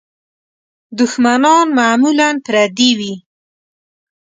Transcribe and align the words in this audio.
دوښمنان 0.97 1.65
معمولاً 1.79 2.29
پردي 2.45 2.89
وي. 2.99 3.13